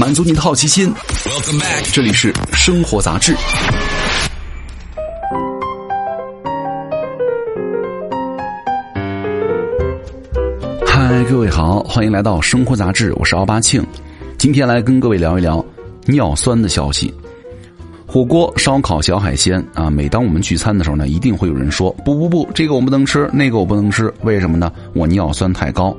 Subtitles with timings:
[0.00, 0.90] 满足你的好奇心。
[1.92, 3.36] 这里是生活杂志。
[10.86, 13.86] 嗨，各位好，欢迎来到生活杂志，我是奥巴庆。
[14.38, 15.62] 今天来跟各位聊一聊
[16.06, 17.12] 尿酸的消息。
[18.06, 24.72] 火锅、烧烤、小海鲜啊，每当我们聚餐的时候呢，一定会有人说：“不不不，这个我不能吃，那个我不能吃，为什么呢？
[24.94, 25.94] 我尿酸太高。”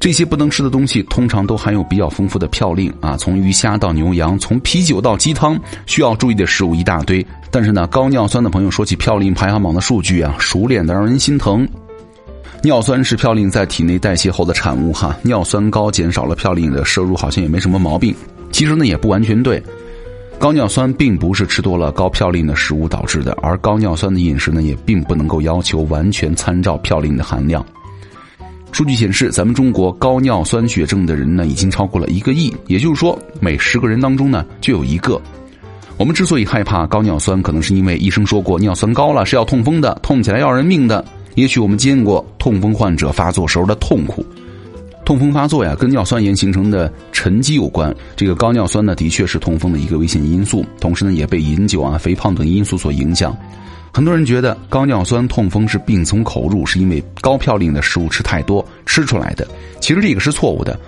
[0.00, 7.26] 这些不能吃的东西，通常都含有比较丰富的嘌呤啊，从鱼虾到牛羊，从啤酒到鸡汤，需要注意的食物一大堆。
[7.50, 11.68] 但是呢，高尿酸的朋友说起嘌呤排行榜的数据啊，熟练的让人心疼。
[12.62, 18.14] 尿酸是嘌呤在体内代谢后的产物哈，尿酸高减少了嘌呤的摄入，好像也没什么毛病。
[18.52, 19.60] 其实呢，也不完全对。
[20.38, 27.64] 高尿酸并不是吃多了高嘌呤的食物导致的，而高尿酸的饮食呢，也并不能够要求完全参照嘌呤的含量。
[28.78, 32.54] 数据显示，咱们中国高尿酸血症的人呢，已经超过了一个亿。
[32.68, 35.20] 也就是说，每十个人当中呢，就有一个。
[35.96, 41.04] 我们之所以害怕高尿酸，可能是因为医生说过，尿酸高了是要痛风的，痛起来要人命的。
[41.34, 44.24] 也许我们见过痛风患者发作时候的痛苦。
[45.04, 47.92] 痛风发作呀，跟尿酸盐形成的沉积有关。
[48.14, 53.36] 这个高尿酸呢，的确是痛风的一个危险因素，同时呢，也被饮酒啊、肥胖等因素所影响。
[53.92, 59.46] 很多人觉得高尿酸痛风是病从口入，是因为高嘌呤的食物吃太多吃出来的。
[59.80, 60.78] 其实这个是错误的。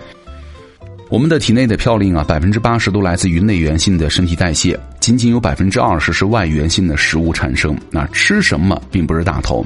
[1.09, 7.77] 我们的体内的嘌呤啊，百分之八十都来自于内源性的身体代谢，仅仅有百分之二十是外源性的食物产生。
[7.89, 9.65] 那吃什么并不是大头。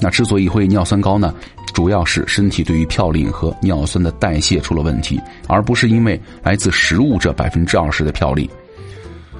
[0.00, 1.34] 那之所以会尿酸高呢，
[1.74, 8.48] 主要是身体对于嘌呤和尿酸的代谢出了问题，而不是因为来自食物这百分之二十的嘌呤。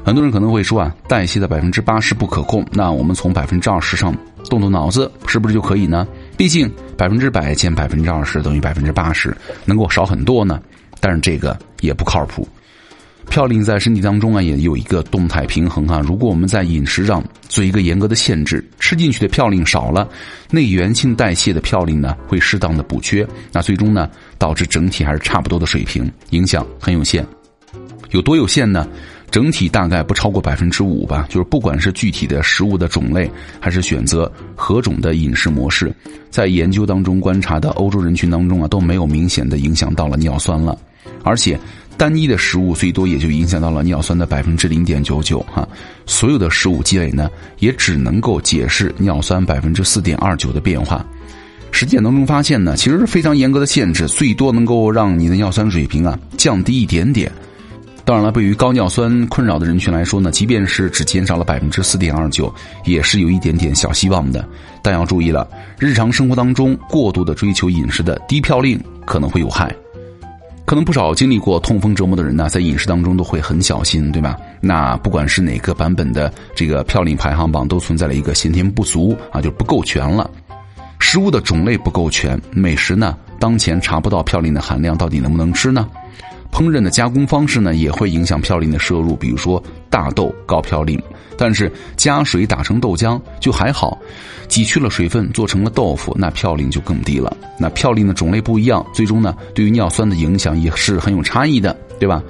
[0.03, 4.17] 很多人可能会说啊，代谢的百分之八十不可控，那我们从百分之二十上
[4.49, 6.07] 动动脑子，是不是就可以呢？
[6.37, 10.61] 毕竟百分之百减百分之二十等于百分之八十，能够少很多呢。
[11.01, 12.49] 但是这个也不靠谱。
[13.29, 16.01] 嘌呤在身体当中啊，也有一个动态平衡哈。
[16.01, 20.09] 如果我们在饮食上做一个严格的限制，吃进去的嘌呤少了，
[20.51, 27.25] 内源性代谢的嘌呤呢会适当的补缺，那最终呢导致整体还是差不多的水平，影响很有限。
[28.11, 28.89] 有多有限呢？
[29.31, 33.31] 整体大概不超过百分之五吧，就是不管是具体的食物的种类，
[33.61, 35.95] 还是选择何种的饮食模式，
[36.31, 40.77] 在研究当中观察的欧洲人群当中啊，都没有明显的影响到了尿酸了，
[41.23, 41.59] 而且
[41.97, 45.69] 单一的食物最多也就影响到了尿酸的百分之零点九九哈，
[46.07, 47.31] 所有的食物积累呢，
[47.61, 51.07] 也只能够解释尿酸百分之四点二九的变化。
[51.71, 57.31] 实践当中发现呢，其实是非常严格的限制，最多能够让你的尿酸水平啊降低一点点。
[58.11, 62.53] 当然了，对于高尿酸困扰的人群来说呢，即便是只减少了百分之四点二九，
[62.85, 64.45] 也是有一点点小希望的。
[64.83, 65.49] 但要注意了，
[65.79, 69.73] 日常生活当中过度的追求饮食的低嘌呤可能会有害。
[70.65, 74.37] 可能不少经历过痛风折磨的人呢，在饮食当中都会很小心，对吧？
[74.61, 80.29] 那不管是哪个版本的这个嘌呤排行榜，都存在了一个先天不足啊，就不够全了。
[80.99, 85.89] 食物的种类不够全，美食呢当前查不到嘌呤的含量，到底能不能吃呢？
[86.53, 89.17] 烹饪的加工方式呢，也会影响嘌呤的摄入。
[89.17, 91.01] 比如说大豆高嘌呤，
[91.37, 93.97] 但是加水打成豆浆就还好；
[94.49, 97.35] 挤去了水分做成了豆腐，那嘌呤就更低了。
[97.59, 102.23] 那嘌呤的种类不一样，最终呢，对于尿酸的影响也是很有差异的，对吧？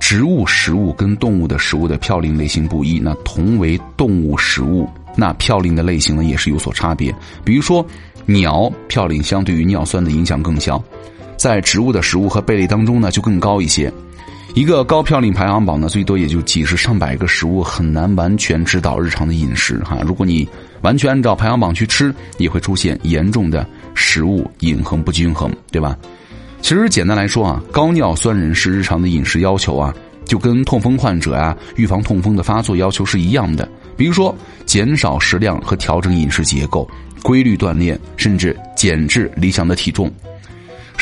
[0.00, 4.86] 植物食物跟动物的食物的嘌呤类型不一，那同为动物食物，
[5.16, 7.14] 那嘌呤的类型呢也是有所差别。
[7.42, 7.84] 比如说
[8.26, 10.82] 鸟嘌呤相对于尿酸的影响更小。
[11.36, 13.92] 在植物的食物和贝类当中呢，就更高一些。
[14.54, 19.98] 一个高嘌呤排行榜呢，最多也就几十上百个食物，很难完全指导日常的饮食哈。
[20.06, 20.48] 如果你
[20.82, 25.98] 完全按照排行榜去吃，也会出现严重的食物饮衡不均衡，对吧？
[26.62, 29.92] 其实简单来说啊，高尿酸人士日常的饮食要求啊，
[30.24, 33.68] 就跟痛风患者啊预防痛风的发作要求是一样的。
[33.96, 34.34] 比如说，
[34.64, 36.88] 减少食量和调整饮食结构，
[37.22, 40.08] 规律锻炼，甚至减至理想的体重。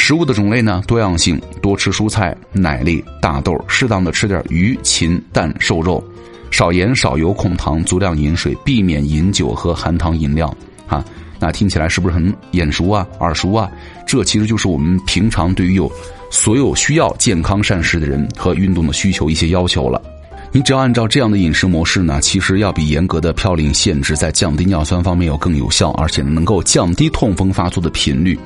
[0.04, 6.02] 食物的种类呢，多样性，多吃蔬菜、奶类、大豆，适当的吃点鱼、禽、蛋、瘦肉，
[6.50, 10.52] 少盐、少油、控糖，足量饮水，避免饮酒和含糖饮料。
[10.88, 11.04] 哈，
[11.38, 13.70] 那听起来是不是很眼熟啊、耳熟啊？
[14.04, 15.88] 这其实就是我们平常对于有
[16.32, 20.02] 所有需要健康膳食的人和运动的需求一些要求了。
[20.50, 28.36] 你只要按照这样的饮食模式呢，其实要比严格的嘌呤限制在降低尿酸方面要更有效，而且能够降低痛风发作的频率。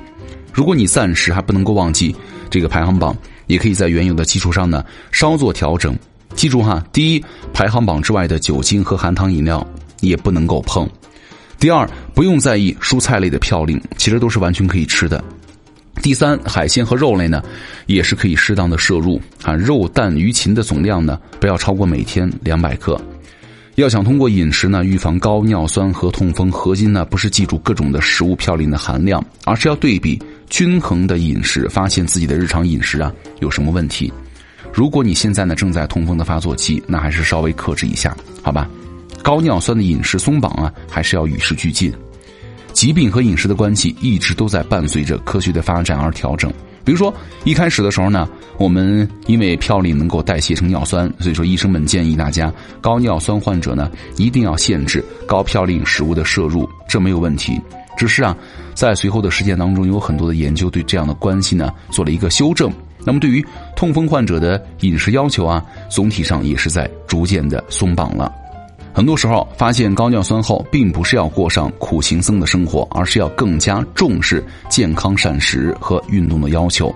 [0.57, 2.17] 如果你暂时还不能够忘记
[2.49, 3.15] 这个排行榜，
[3.47, 4.83] 也可以在原有的基础上呢
[5.13, 5.95] 稍作调整。
[6.35, 7.23] 记住哈，第一，
[7.53, 9.65] 排行榜之外的酒精和含糖饮料
[10.01, 10.87] 也不能够碰；
[11.61, 15.23] 第二，不用在意蔬菜类的嘌呤，其实都是完全可以吃的。
[16.01, 17.43] 第三，海鲜和肉类呢，
[17.85, 22.99] 也是可以适当的摄入啊，肉蛋鱼禽的总量呢，不要超过每天两百克。
[23.75, 34.13] 要想通过饮食呢预防高尿酸和痛风，核心呢不是记住各种的食物嘌呤的含量，而是要对比均衡的饮食，发现自己的日常饮食啊有什么问题。
[34.73, 38.69] 如果你现在呢正在痛风的发作期，那还是稍微克制一下，好吧？
[39.23, 41.93] 高尿酸的饮食松绑啊，还是要与时俱进。
[42.73, 46.53] 疾病和饮食的关系一直都在伴随着科学的发展而调整。
[46.85, 47.13] 比如说，
[47.45, 48.29] 一开始的时候呢，
[48.59, 57.61] 我们因为嘌呤能够代谢成尿酸，所以说医生们建议大家高尿酸患者呢一定要限制高嘌呤食物的摄入，这没有问题。
[57.97, 58.37] 只是啊，
[58.75, 62.71] 在随后的实践当中，有很多的研究对这样的关系呢做了一个修正。
[63.05, 63.45] 那么对于
[63.77, 68.33] 痛风患者的饮食要求啊，总体上也是在逐渐的松绑了。
[68.93, 76.95] 很多时候发现高尿酸后，并不是要过上苦行僧的生活，而是要更加重视健康膳食和运动的要求。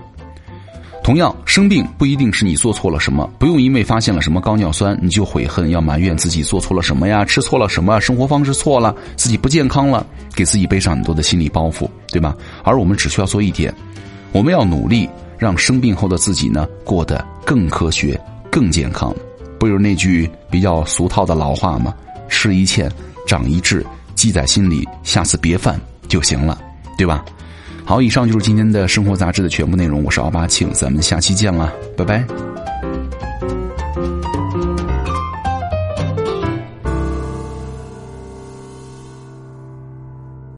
[1.03, 10.05] 同样，生病不一定是你做错了什么，不用因为发现了什么高尿酸，你就悔恨要埋怨自己做错了什么呀，吃错了什么，生活方式错了，自己不健康了，
[10.35, 12.35] 给自己背上很多的心理包袱，对吧？
[12.63, 13.73] 而我们只需要做一点，
[14.31, 15.09] 我们要努力
[15.39, 18.19] 让生病后的自己呢过得更科学、
[18.51, 19.13] 更健康。
[19.59, 21.93] 不就是那句比较俗套的老话吗？
[22.29, 22.89] 吃一堑，
[23.27, 26.59] 长一智，记在心里，下次别犯就行了，
[26.95, 27.25] 对吧？
[27.91, 30.01] 好，以上就是今天的生活杂志的全部内容。
[30.01, 32.25] 我是奥巴庆，咱们下期见了，拜拜。